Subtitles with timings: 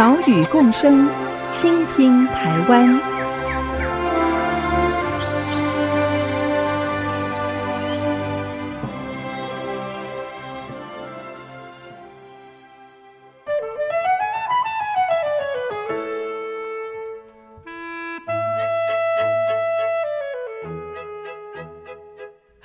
[0.00, 1.06] 岛屿共生，
[1.50, 3.09] 倾听台湾。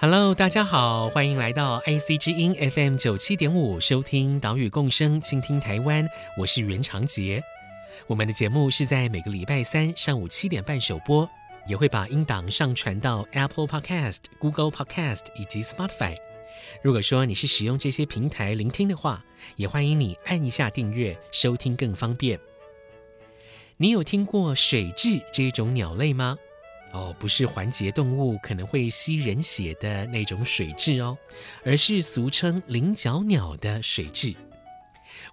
[0.08, 6.08] Hello，大家好，欢迎来到 IC 之音 FM 九七点五，收听岛屿共生，倾听台湾。
[6.38, 7.44] 我是袁长杰。
[8.06, 11.28] 我们的节目是在每个礼拜三上午七点半首播，
[11.66, 16.16] 也会把音档上传到 Apple Podcast、Google Podcast 以及 Spotify。
[16.84, 22.40] 如果说你是使用这些平台聆听的话，也欢迎你按一下订阅，收听更方便。
[23.78, 26.38] 你有听过水雉这种鸟类吗？
[26.96, 31.18] 哦，不是环节动物可能会吸人血的那种水蛭哦，
[31.66, 34.34] 而是俗称菱角鸟的水蛭。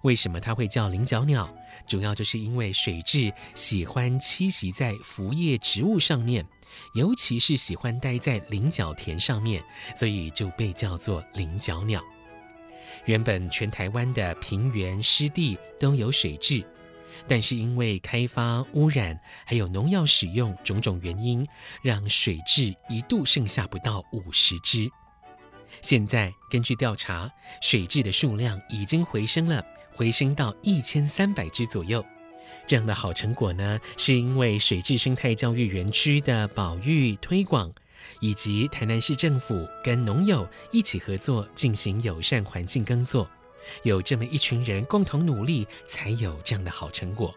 [0.01, 1.49] 为什么它会叫菱角鸟？
[1.87, 6.45] 主要就是因为水蛭喜欢栖息在浮叶植物上面，
[6.95, 9.63] 尤其是喜欢待在菱角田上面，
[9.95, 12.03] 所以就被叫做菱角鸟。
[13.05, 16.65] 原本全台湾的平原湿地都有水蛭。
[17.27, 21.47] 但是因为开发、污染，还有农药使用种种原因，
[21.81, 24.89] 让水质一度剩下不到五十只。
[25.81, 27.29] 现在根据调查，
[27.61, 32.05] 水质的数量已经回升了，回升到一千三百只左右。
[32.65, 37.71] 这样的好成果呢，是因为水质生态教育园区的保育推广，
[38.21, 43.29] 以及台南市政府跟农友一起合作进行友善环境耕作。
[43.83, 47.33] 有这么一群人共同努力，才有这样的好成果。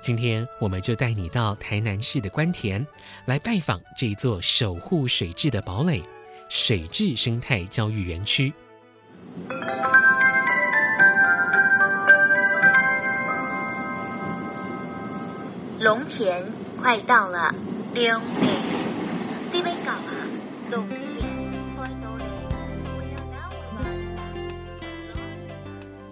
[0.00, 2.86] 今天我们就带你到台南市的官田，
[3.24, 6.02] 来拜访这座守护水质的堡垒——
[6.50, 8.52] 水质生态教育园区。
[15.80, 16.44] 龙田
[16.80, 17.54] 快到了，
[17.94, 18.58] 六美，
[19.52, 20.28] 这边搞啊，
[20.70, 21.23] 龙田。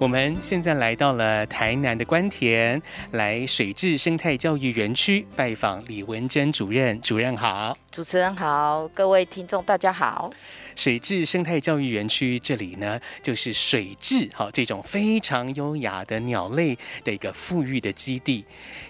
[0.03, 2.83] 我们现在来到了台南的官田，
[3.13, 7.01] 来水质生态教育园区拜访李文珍主任。
[7.01, 10.33] 主任好，主持人好，各位听众大家好。
[10.75, 18.45] 水质生态教育园区这里呢，就是水质好这种非常优雅的鸟类的一个富裕的基地。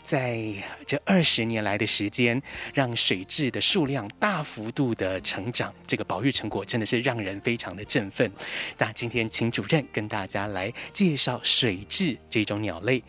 [0.04, 0.40] 在
[0.86, 2.40] 这二十年来的时间，
[2.72, 8.30] 让水质的数量大幅度的成长，这个保育成果真的是让人非常的振奋。
[8.78, 13.02] 那今天请主任跟大家来介绍水质这种鸟类。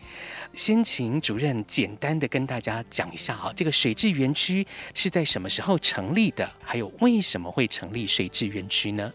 [0.52, 6.50] 先请主任简单的跟大家讲一下哈，这个水质园区是在什么时候成立的？
[6.60, 9.12] 还有为什么会成立水质园区呢？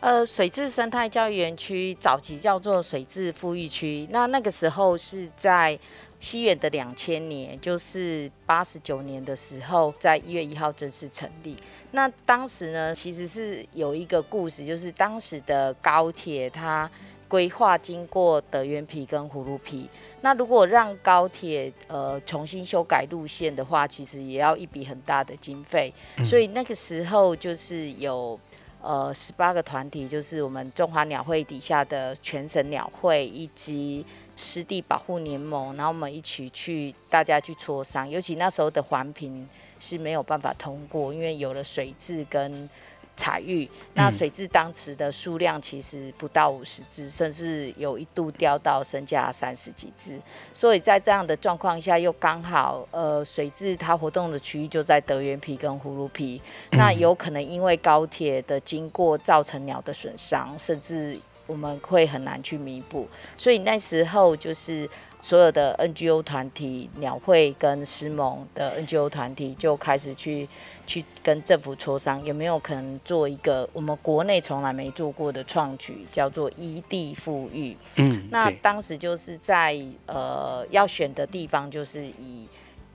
[0.00, 5.78] 呃，水质生态教育园区早期叫做水质复育区，那那个时候是在
[6.18, 11.54] 西元的两千年，就是八十九年的时候，在一月一号正式成立。
[11.90, 16.90] 那当时呢，其实是有一个故事，就是当时的高铁它。
[17.32, 19.88] 规划经过德源皮跟葫芦皮，
[20.20, 28.38] 那如果让高铁呃重新修改路线的话，其实也要一笔很大的经费，嗯、所以那个时候就是有
[28.82, 34.04] 呃十八个团体，就是我们中华鸟会底下的全省鸟会以及
[34.36, 39.48] 湿地保护联盟，然后我们一起去大家去磋商，尤其那时候的环评
[39.80, 42.68] 是没有办法通过，因为有了水质跟
[43.16, 50.18] 彩玉，那水质当时的数量其实不到五十只，甚至有一度掉到剩下三十几只。
[50.52, 56.40] 所以在这样的状况下，又刚好呃水质它活动的区域就在德元皮跟葫芦皮，
[56.70, 61.18] 那有可能因为高铁的经过造成鸟的损伤，甚至
[61.52, 63.06] 我们会很难去弥补。
[63.36, 64.88] 所以那时候就是。
[65.24, 70.48] 所有的 NGO 团体、鸟会跟狮盟的 NGO 团体就开始去
[70.84, 77.76] 去跟政府磋商，有没有可能做一个我们国内从来没做过的创举，叫做异地富裕。
[77.98, 82.48] 嗯，那当时就是在呃要选的地方，就是以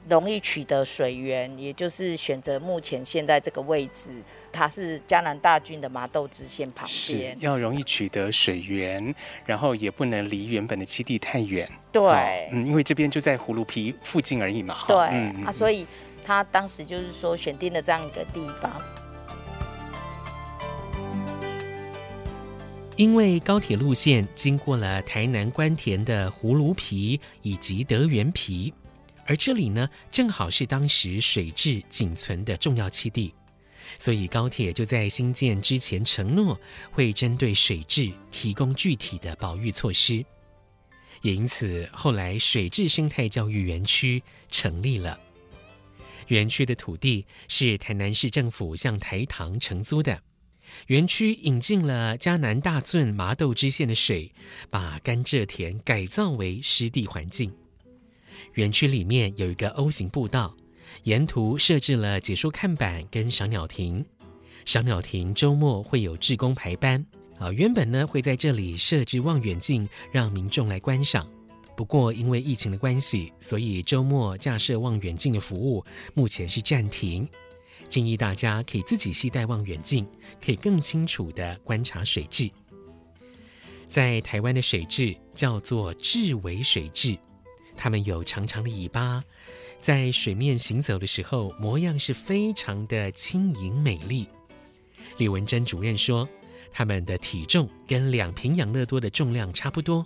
[0.10, 4.10] 容易取得水源，也就是选择目前现在这个位置，
[4.52, 9.14] 它是江南大郡的麻豆支线旁边，要容易取得水源，
[9.46, 11.70] 然后也不能离原本的基地太远。
[11.92, 14.78] 对，嗯，因为这边就在葫芦皮附近而已嘛。
[14.88, 15.86] 对，嗯、啊，所以
[16.24, 18.72] 他当时就是说选定了这样一个地方。
[22.96, 28.74] 因为高铁路线经过了台南关田的葫芦皮以及德元皮。
[29.28, 33.34] 而这里呢，正好是当时水质仅存的重要栖地，
[33.98, 36.58] 所以高铁就在兴建之前承诺
[36.92, 40.26] 会针对水质提供具体的保育措施，
[41.22, 45.20] 也因此后来水质生态教育园区成立了。
[46.28, 50.22] 园区的土地是台南市政府向台糖承租的，
[50.88, 54.32] 园区引进了嘉南大圳麻豆支线的水，
[54.70, 57.54] 把甘蔗田改造为湿地环境。
[58.54, 60.56] 园区里面有一个 O 型步道，
[61.04, 64.06] 沿途设置了解说看板跟赏鸟亭。
[64.66, 67.06] 赏鸟亭周末会有志工排班，
[67.40, 71.26] 啊，原本呢会在这里设置望远镜，让民众来观赏。
[71.76, 75.86] 不过因为疫情的关系，所以周末架设望远镜的服务
[76.16, 77.28] 目前是暂停。
[77.88, 80.06] 建议大家可以自己携带望远镜，
[80.44, 82.50] 可以更清楚地观察水质。
[83.86, 87.18] 在台湾的水质叫做雉尾水质。
[87.78, 89.24] 它们有长长的尾巴，
[89.80, 94.28] 在水面行走的时候，模样是非常的轻盈美丽。
[95.18, 96.28] 李文珍主任说，
[96.72, 100.06] 它们的体重跟两瓶养乐多的重量差不多，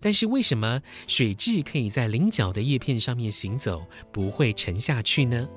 [0.00, 5.48] 但是为什么水蛭可以在菱角的叶片上面行走，不会沉下去呢？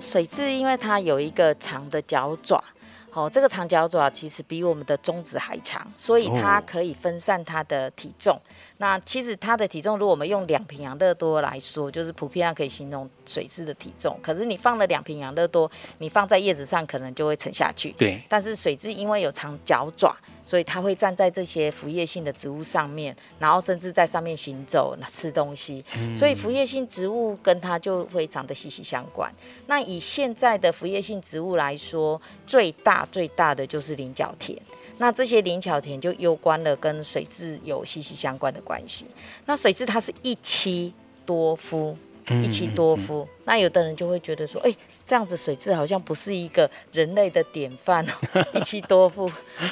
[0.00, 2.64] 水蛭因为它有一个长的脚爪。
[3.12, 8.34] 哦，这个长脚爪其实比我们的中指还长，所以它可以分散它的体重。
[8.34, 8.40] 哦、
[8.78, 14.18] 那其实它的体重，如果我们用两瓶养乐多来说，就是普遍上可以形容水质的体重。
[14.22, 17.92] 可是你放了两瓶养乐多，你放在叶子上可能就会沉下去。
[17.98, 18.20] 对。
[18.28, 20.16] 但是水质因为有长脚爪。
[20.42, 25.84] 所以它会站在这些腐叶性的植物上面，然后甚至在上面行走、吃东西。
[26.12, 29.32] 所以腐叶性植物跟它就非常的息息相关。
[29.66, 34.58] 那以现在的腐叶性植物来说，最大最大的就是菱角田。
[34.98, 39.06] 那这些菱角田就攸关了跟水质有息息相关的关系。
[39.46, 40.92] 那水质它是一妻
[41.24, 41.96] 多夫。
[42.44, 49.28] 一妻多夫，那有的人就会觉得说，哎、欸，这样子水质好像不是一个人类的典范哦，一妻多夫。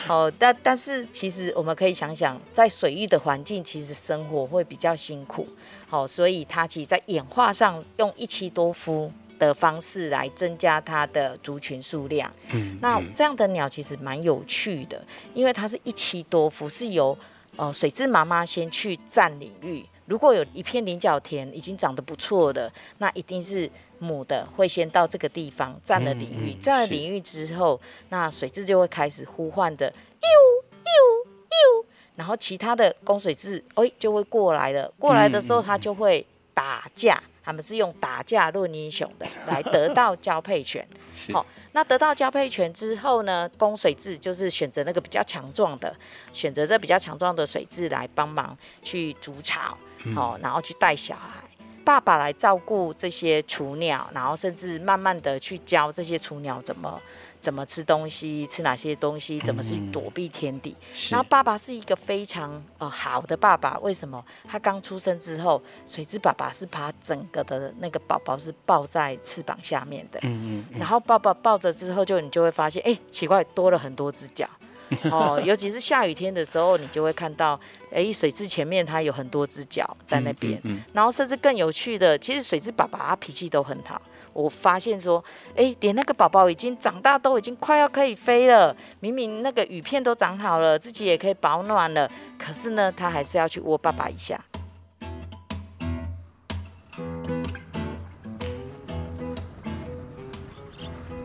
[0.09, 5.47] 哦，但但是其实我们可以想想，在水域的环境，其实生活会比较辛苦。
[5.87, 12.31] 好，所以它其实在演化上用一妻多夫的方式来增加它的族群数量。
[12.53, 15.03] 嗯，那这样的鸟其实蛮有趣的，
[15.35, 17.17] 因为它是一妻多夫，是由
[17.57, 19.85] 呃水质妈妈先去占领域。
[20.07, 30.29] 如果有一片菱角田已经长得不错的，那一定是母的会先到这个地方占了领域，占、了领域之后，那水质就会开始呼唤的，呦
[30.73, 31.87] 呦呦，
[32.17, 40.87] 然后其他的公水质哎就会过来了，过来的时候它就会打架，他们是用打架论英雄的来得到交配权，
[41.33, 41.47] 好。
[41.73, 45.97] 那得到交配权之后呢，公水雉就是选择那个比较强壮的，
[46.31, 49.75] 选择这比较强壮的水质来帮忙去筑巢，
[50.15, 51.43] 好、哦，然后去带小孩，
[51.87, 57.01] 爸爸来照顾这些雏鸟，然后甚至慢慢的去教这些雏鸟怎么。
[57.41, 60.71] 怎么吃东西，吃哪些东西，怎么去躲避天敌。
[60.71, 64.25] 嗯、然后爸爸是一个非常呃好的爸爸，为什么？
[64.47, 70.19] 他刚出生之后，水雉爸爸是把整个的那个宝宝是抱在翅膀下面的。
[70.23, 70.79] 嗯嗯，嗯。
[70.79, 74.49] 然后爸爸抱着之后，就你就会发现，哎，奇怪，多了很多只脚。
[75.13, 77.59] 哦，尤其是下雨天的时候，你就会看到，
[77.93, 80.55] 哎，水雉前面它有很多只脚在那边。
[80.65, 84.01] 嗯嗯嗯、然后甚至更有趣的，其实水雉爸爸他脾气都很好。
[84.33, 85.23] 我发现说，
[85.57, 88.75] 哎，连那个宝宝已经长大，都已经快要可以飞了。
[89.01, 94.41] 明明那个羽片都长好了，自己也可以保暖了，可是呢，他还是要去窝爸爸一下。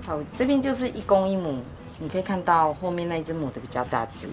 [0.05, 1.62] 好，这边就是一公一母，
[2.00, 4.27] 你可以看到后面那一只母的比较大只，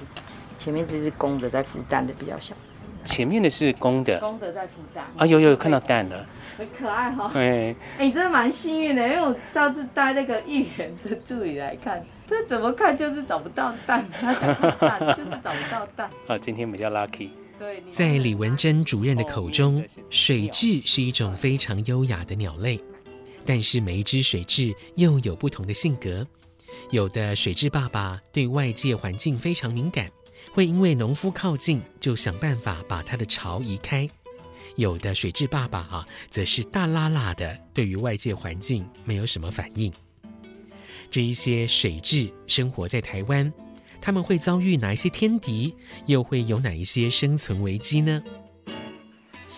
[0.58, 2.80] 前面这只公的在孵蛋的比较小只。
[3.04, 5.04] 前面的是公的，公的在孵蛋。
[5.16, 6.26] 啊，有有看到蛋了。
[6.58, 16.10] 很可爱哈、哦，哎、欸欸，你真的蛮幸运的，因为我上次带那个议员的助理来看，他怎么看就是找不到蛋，他想看蛋 就是找不到蛋。
[16.26, 17.30] 啊，今天比较 lucky。
[17.58, 22.78] 对，在李文珍主任的口中，水雉是一种非常优雅的鸟类，
[23.46, 26.26] 但是每一只水雉又有不同的性格。
[26.88, 30.10] 有的水质爸爸对外界环境非常敏感，
[30.52, 34.08] 会因为农夫靠近就想办法把它的巢移开。
[34.76, 39.92] 有的水蛭爸爸啊，则是大剌剌的，对于外界环境没有什么反应。
[41.10, 43.52] 这一些水蛭生活在台湾，
[44.00, 45.74] 他们会遭遇哪一些天敌，
[46.06, 48.22] 又会有哪一些生存危机呢？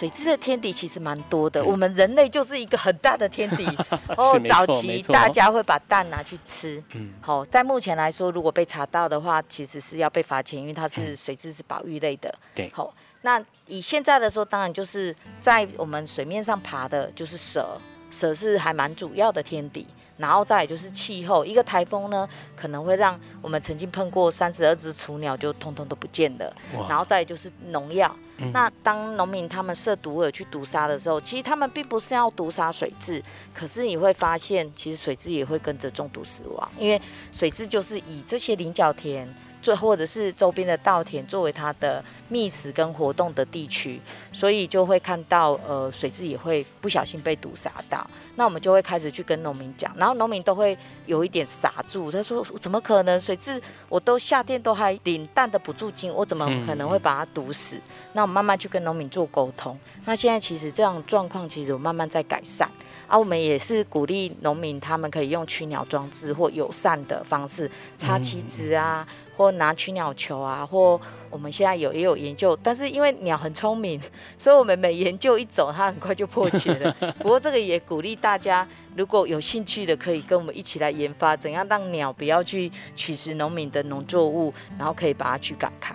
[0.03, 3.65] 水蛭的天敌其实蛮多的，我们人类就是一个很大的天敌。
[4.19, 6.83] 哦，早期大家会把蛋拿去吃。
[6.95, 12.35] 嗯，好，在目前来说，如果被查到的话，其实是要被罚钱，因为它是水质是保育类的。
[12.53, 17.79] 对，好，那以现在的说，当然就是在我们水面上爬的，就是蛇，
[18.11, 19.87] 蛇是还蛮主要的天敌。
[20.17, 26.55] 然后再来就是气候，一个台风呢，可能会让我们曾经碰过三十二只雏鸟就通通都不见了。
[26.89, 28.15] 然后再来就是农药。
[28.39, 33.23] 嗯、那当农民他们设毒饵去毒杀的时候，其实他们并不是要毒杀水蛭，
[33.55, 37.01] 可是你会发现，其实水蛭也会跟着中毒死亡，因为
[37.31, 39.29] 水蛭就是以这些菱角田。
[39.63, 44.01] 最或者是周边的稻田作为它的觅食跟活动的地区，
[44.33, 48.05] 所以就会看到呃水质也会不小心被堵杀到，
[48.35, 50.77] 那我们就会开始去跟农民讲，然后农民都会
[51.07, 57.81] 有一点傻住，他说怎么可能水质我都夏天都还领蛋的补助金，我怎么可能会把它堵死？
[58.15, 62.69] 那我们慢慢去跟农民做沟通，那现在其实这样状况其实我慢慢在改善，
[63.07, 69.07] 啊我们也是鼓励农民他们可以用驱鸟装置或友善的方式插旗子啊。
[69.43, 74.01] 或拿取鸟球啊，或我们现在有也有研究，但是因为鸟很聪明，
[74.39, 76.93] 所以我们每研究一种，它很快就破解了。
[77.19, 85.93] 不过这个也鼓励大家，如果有兴趣的，可以跟我们一起来研发，怎样让鸟不要去取食农民的农作物，然后可以把它去赶开。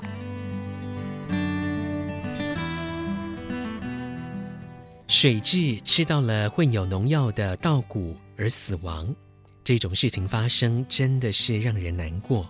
[5.07, 9.15] 水蛭吃到了混有农药的稻谷而死亡，
[9.63, 12.45] 这种事情发生真的是让人难过。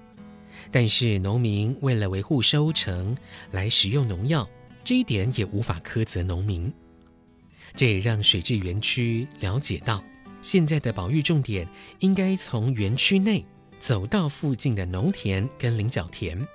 [0.72, 3.16] 但是农民为了维护收成
[3.52, 4.48] 来使用农药，
[4.84, 6.72] 这一点也无法苛责农民。
[7.76, 10.04] 这也让水质园区了解到，
[10.42, 11.68] 现在的保育重点
[12.00, 13.46] 应该从园区内
[13.80, 16.48] 走到附近的农田跟菱角田，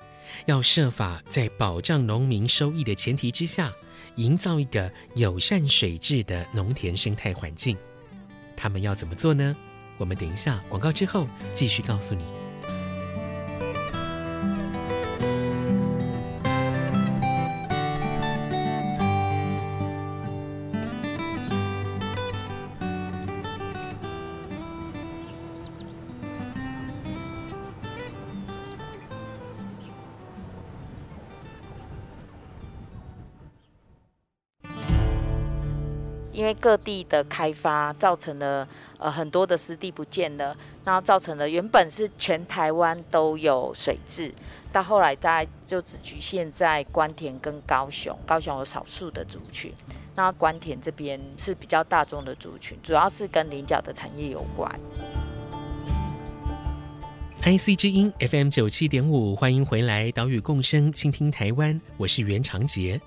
[0.47, 3.73] 要设法在保障农民收益的前提之下，
[4.16, 7.76] 营造一个友善水质的农田生态环境。
[8.57, 9.57] 他们要怎么做呢？
[9.99, 12.41] 我们等一下广告之后继续告诉你。
[36.42, 38.66] 因为各地的开发造成了
[38.99, 44.34] 呃很多的湿地不见了，然后造成了原本是全台湾都有水质，
[44.72, 49.72] 到后来大概就只局限在关田跟高雄，高雄有少数的族群，
[50.16, 54.68] 那关田这边是比较大众的族群，主要是跟菱角的产业有关。
[57.44, 63.00] IC 之音 FM 九七点五，欢迎回来，岛屿共生，倾听台湾，我是袁长杰。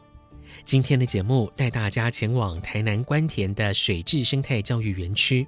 [0.63, 5.45] 今天的节目带大家前往台南关田的水质生态教育园区。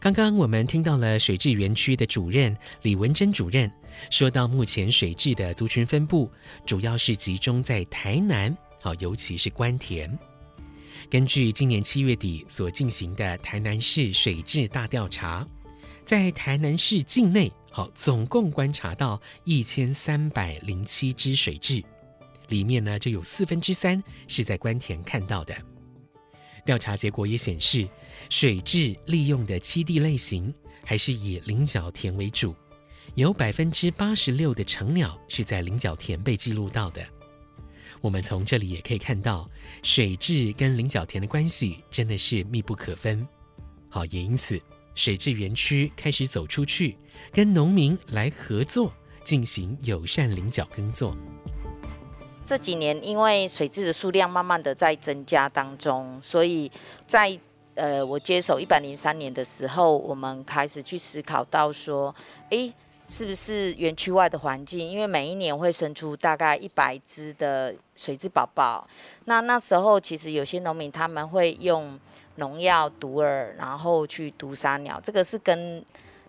[0.00, 3.70] 刚刚我们听到了水质园区的主任李文珍主任
[4.10, 6.28] 说到，目前水质的族群分布
[6.66, 10.18] 主要是集中在台南，好，尤其是关田。
[11.08, 15.46] 根据今年七月底所进行的台南市水质大调查，
[16.04, 21.84] 在台南市境内，好，总共观察到一千三百零七只水蛭。
[22.52, 25.56] 里面呢，就有四分之三是在关田看到的。
[26.66, 27.88] 调查结果也显示，
[28.28, 30.54] 水蛭利用的栖地类型
[30.84, 32.54] 还是以菱角田为主，
[33.14, 37.02] 有百分之八十六的成鸟是在菱角田被记录到的。
[38.00, 39.50] 我们从这里也可以看到，
[39.82, 43.26] 水蛭跟菱角田的关系真的是密不可分。
[43.88, 44.60] 好，也因此，
[44.94, 46.96] 水蛭园区开始走出去，
[47.32, 48.92] 跟农民来合作，
[49.24, 51.16] 进行友善菱角耕作。
[52.44, 56.70] 这几年，因为水质的数量慢慢的在增加当中，所以
[57.06, 57.38] 在
[57.74, 62.14] 呃我接手一百零三年的时候，我们开始去思考到说，
[62.50, 62.74] 诶，
[63.08, 64.86] 是不是园区外的环境？
[64.86, 68.86] 因为每一年会生出大概一百只的水质宝宝，
[69.26, 71.98] 那那时候其实有些农民他们会用
[72.36, 73.24] 农药毒饵，
[73.56, 75.82] 然后去毒杀鸟，这个是跟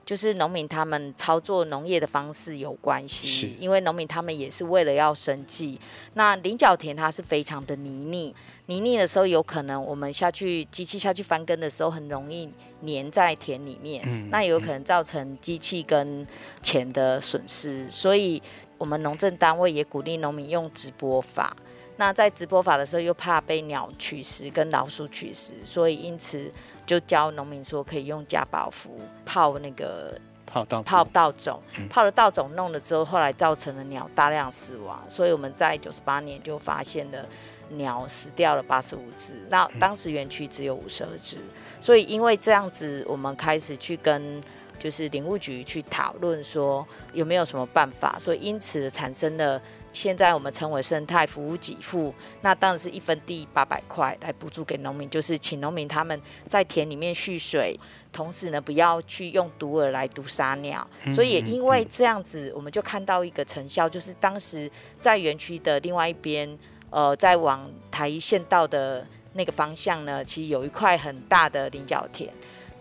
[0.06, 5.80] 就是农民他们操作农业的方式有关系，是因为农民他们也是为了要生计。
[6.16, 8.34] 那菱角田它是非常的泥泞，
[8.66, 12.50] 泥泞的时候有可能我们下去机器下去翻耕的时候很容易
[12.86, 16.28] 粘在田里面，嗯、那有可能造成机器跟
[16.62, 17.90] 钱的损失。
[17.90, 18.42] 所以
[18.78, 21.56] 我们农政单位也鼓励农民用直播法。
[21.96, 26.52] 那在直播法的时候又怕被鸟取食跟老鼠取食，所以因此
[26.86, 37.26] 就教农民说可以用加宝福泡那个泡稻泡稻种，泡了稻种弄了之后，后来造成了鸟大量死亡，所以我们在九十八年就发现了
[37.70, 41.38] 鸟死掉了八十五只，那当时园区只有五十二只，
[41.82, 44.44] 所以因为这样子，我们开始去跟
[44.78, 49.62] 就是林务局去讨论说有没有什么办法，所以因此产生了。
[49.94, 57.80] 现在我们称为生态服务给付，那当然是一分地八百块来补助给农民，就是请农民他们在田里面蓄水，
[58.12, 60.86] 同时呢不要去用毒饵来毒杀鸟。
[61.14, 64.70] 所以也因为这样子，我们就看到一个成效，就是当时
[65.00, 66.58] 在园区的另外一边，
[66.90, 72.34] 呃，在往台一县道的那个方向呢，其实有一块很大的菱角田。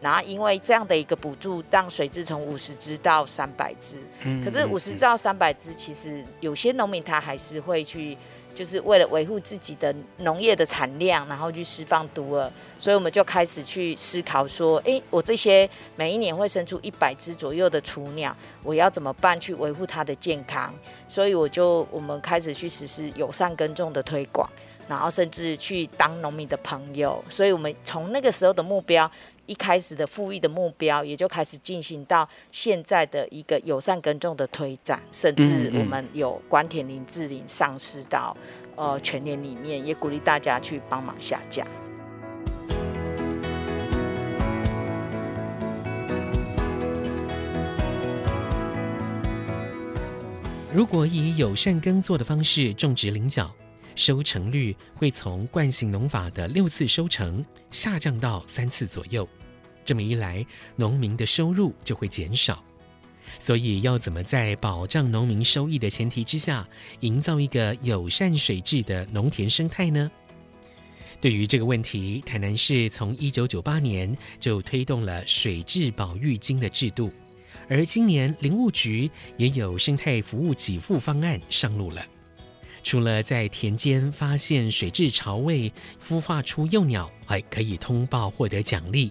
[0.02, 4.02] 然后因为这样的一个补助，让水质从五十只到三百只。
[4.44, 8.18] 可是五十只到三百只，其实有些农民他还是会去，
[8.52, 12.50] 就是为了维护自己的农业的产量，然后去释放毒饵。
[12.76, 20.75] 所以我们就开始去思考说，哎，我这些每一年会生出一百只左右的雏鸟，我要怎么办去维护它的健康？
[21.06, 24.50] 所以我就我们开始去实施友善耕种的推广，
[24.88, 27.25] 然后甚至去当农民的朋友。
[27.28, 29.09] 所以我们从那个时候的目标。
[29.46, 38.37] 一开始的复育的目标，也就开始进行到现在的一个友善耕种的推展，甚至我们有关田林志玲上市到
[38.76, 41.66] 呃全年里面，也鼓励大家去帮忙下架。
[50.75, 53.54] 如果以友善耕作的方式种植菱角，
[53.94, 59.28] 收成率会从惯性农法的六次收成下降到三次左右，
[59.84, 60.44] 这么一来，
[60.76, 62.64] 农民的收入就会减少。
[63.38, 66.68] 所以，要怎么在保障农民收益的前提之下，
[67.00, 70.11] 营造一个友善水质的农田生态呢？
[71.20, 77.12] 对于这个问题，台南市从一九九八年就推动了水质保育金的制度，
[77.68, 82.04] 而今年林务局也有生态服务给付方案上路了。
[82.83, 89.11] 除了在田间发现水质潮位、孵化出幼鸟，还可以通报获得奖励；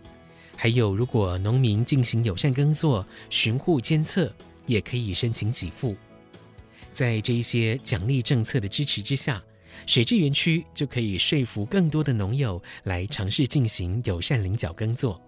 [0.58, 4.32] 还有，如果农民进行友善耕作、巡护监测，
[4.66, 5.96] 也可以申请给付。
[6.94, 9.42] 在这一些奖励政策的支持之下，
[9.88, 15.20] 水质园区就可以说服更多的农友来尝试进行友善菱角耕作。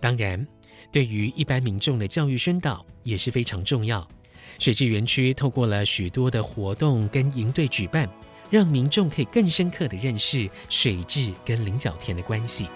[0.00, 0.44] 当然，
[0.90, 4.06] 对于一般民众的教育宣导也是非常重要。
[4.58, 8.08] 水质园区透过了许多的活动跟营队举办，
[8.50, 12.68] 让民众可以更深刻的认识水质跟菱角田的关系。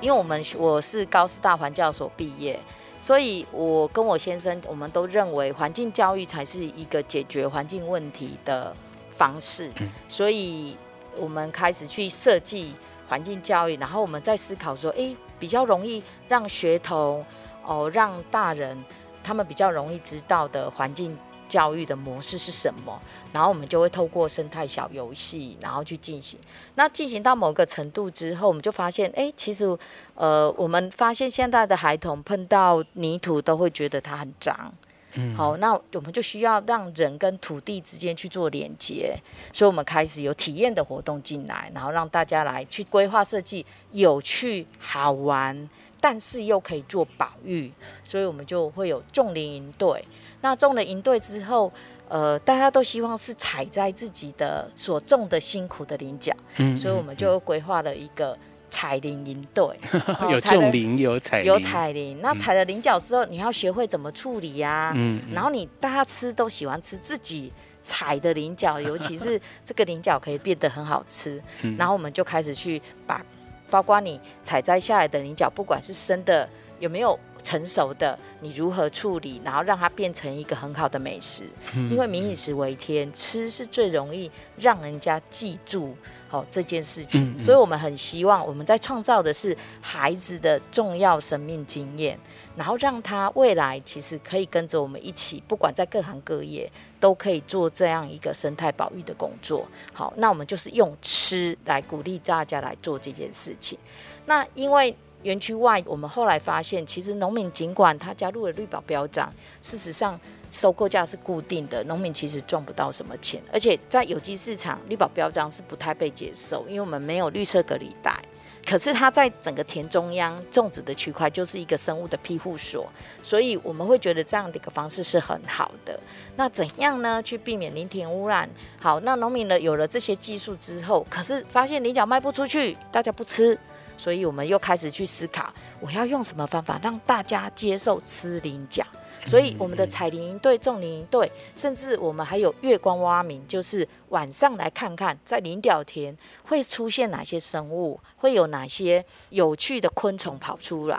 [0.00, 2.58] 因为我们我是高师大环教所毕业，
[3.00, 8.74] 所以我跟我先生我们都认为环境教育才是一个解决环境问题的
[9.10, 9.70] 方式，
[10.08, 10.74] 所以
[11.18, 12.74] 我们开始去设计
[13.06, 17.22] 环境教育，然后我们在思考说，哎，比较容易让学童
[17.62, 18.82] 哦，让大人。
[19.30, 21.16] 他们比较容易知道的环境
[21.48, 23.00] 教育的模式是什么，
[23.32, 26.36] 然后我们就会透过生态小游戏，然后去进行。
[26.74, 29.78] 那进行到某个程度之后，我们就发现，哎，其实，
[30.16, 34.74] 呃，我们发现现在的孩童碰到泥土都会觉得它很脏。
[35.12, 39.16] 嗯，好，那我们就需要让人跟土地之间去做连接，
[39.52, 45.70] 所以我们开始有体验的活动进来，然后让大家来去规划设计有趣好玩。
[46.00, 47.70] 但是又可以做保育，
[48.04, 50.02] 所以我们就会有种林营队。
[50.40, 51.70] 那种了营队之后，
[52.08, 58.34] 呃，大家都希望是采摘自己的所种的辛苦的菱角，嗯，所以我们就规划了一个
[58.70, 59.78] 采林营队，
[60.30, 62.18] 有种林有采有采林。
[62.22, 64.92] 那采了菱角之后，你要学会怎么处理呀、啊？
[64.96, 71.42] 嗯，然后你大家吃都喜欢吃自己采的菱角，尤其是这个菱角可以变得很好吃。
[71.60, 73.22] 嗯然后我们就开始去把。
[73.70, 81.44] 包括你采摘下来的菱角，不管是生的有没有成熟的，你如何处理，然后让它变成一个很好的美食。
[81.90, 85.96] 因为民以食为天，吃是最容易让人家记住
[86.30, 87.36] 哦这件事情。
[87.36, 92.18] 所以我们很希望我们在创造的是孩子的重要生命经验。
[92.56, 99.66] 然后让他未来其实可以跟着我们一起，不管在各行各业，都可以做这样一个生态保育的工作。
[99.94, 103.78] 好，那我们就是用吃来鼓励大家来做这件事情。
[104.26, 110.18] 那因为园区外，我们后来发现，其实农民尽管他加入了绿保标章，事实上
[110.50, 118.20] 收购价是固定的，农民其实赚不到什么钱，而且在有机市场，绿保标章是不太被接受，因为我们没有绿色隔离带。
[118.66, 122.86] 可是它在整个田中央种植的区块就是一个生物的庇护所，
[123.22, 125.98] 所以我们会觉得这样的一个方式是很好的。
[126.36, 127.22] 那怎样呢？
[127.22, 128.48] 去避免林田污染？
[128.80, 133.58] 好，那农民呢有了这些技术之后，可是发现菱角卖不出去，大家不吃，
[133.96, 138.84] 所以我们又开始去思考，我要用什么方法让大家接受吃菱角？
[139.26, 150.98] 所以我们的彩铃营队、种铃营队，甚至我们还有月光蛙鸣，就是晚上来看看在菱角田会出现哪些生物，会有哪些有趣的昆虫跑出来。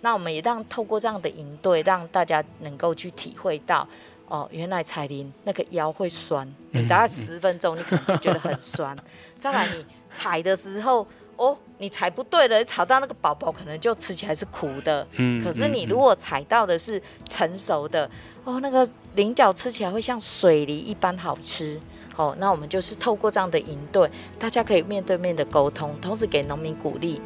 [0.00, 3.86] 那我们也让透过这样的营队，让大家能够去体会到，
[4.26, 8.96] 哦，原来彩铃那个腰会酸，你大概十分钟你可能就觉得很酸。
[9.38, 11.06] 再来你踩的时候。
[11.40, 15.06] 哦，你踩不对了，采到那个宝宝可能就吃起来是苦的。
[15.12, 18.08] 嗯，可是你如果踩到的是成熟的，
[18.44, 21.80] 哦，那个菱角吃起来会像水梨一般好吃。
[22.14, 27.18] 哦，那我们就是透过这样的营队，大家可以面对面的沟通，同时给农民鼓励。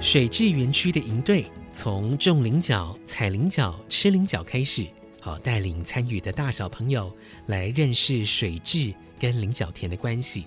[0.00, 4.86] 水质园区的营队从种菱角、采菱角、吃菱角开始。
[5.20, 7.14] 好，带领参与的大小朋友
[7.46, 10.46] 来认识水质跟菱角田的关系，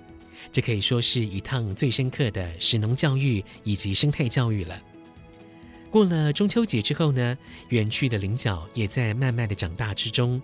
[0.52, 4.82] 这可以说是一趟最深刻的食农教育以及生态教育了。
[5.90, 10.42] 过了中秋节之后呢，园区的菱角也在慢慢的长大之中。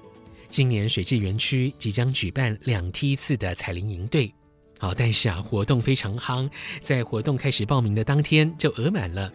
[0.49, 4.33] 今年水质园区即将举办两梯次的采菱营队，
[4.77, 6.49] 好，但是啊，活动非常夯，
[6.81, 9.31] 在活动开始报名的当天就额满了。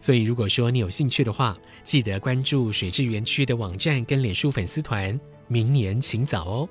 [0.00, 5.18] 所以，如果说你有兴趣的话，记得关注水质园区的网站跟脸书粉丝团。
[5.46, 6.68] 明年请早哦。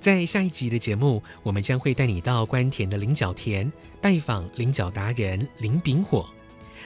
[0.00, 6.28] 在下一集的节目，我们将会带你到关田的菱角田，拜访菱角达人林炳火。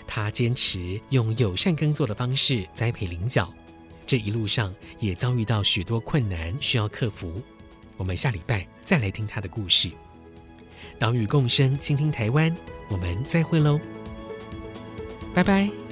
[0.07, 3.53] 他坚持用友善耕作的方式栽培菱角，
[4.07, 7.41] 这一路上也遭遇到许多困难需要克服。
[7.97, 9.91] 我们下礼拜再来听他的故事。
[10.99, 12.55] 岛屿共生，倾听台湾，
[12.89, 13.81] 我们再会喽。
[15.35, 15.83] 拜拜。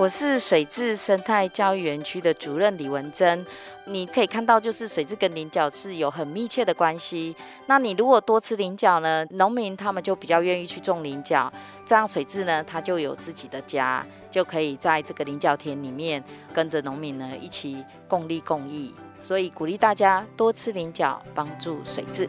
[0.00, 3.44] 我是水质生态教育园区的主任李文珍。
[3.90, 7.34] 你可以看到，就是水质跟菱角是有很密切的关系。
[7.66, 11.52] 那你如果多吃菱角呢，农民他们就比较愿意去种菱角，
[11.84, 16.22] 这样水质呢，它就有自己的家，就可以在这个菱角田里面
[16.54, 18.94] 跟着农民呢一起共利共益。
[19.22, 22.28] 所以鼓励大家多吃菱角，帮助水质。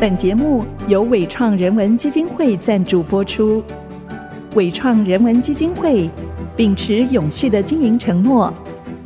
[0.00, 3.62] 本节目由伟创人文基金会赞助播出。
[4.54, 6.08] 伟创人文基金会
[6.56, 8.52] 秉持永续的经营承诺，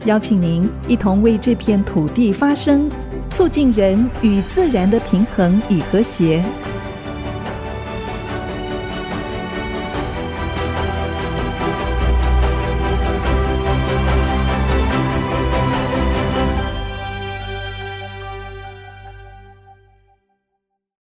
[0.04, 2.90] 邀请您一同为这片土地发声，
[3.30, 6.44] 促进人与自然的平衡与和谐。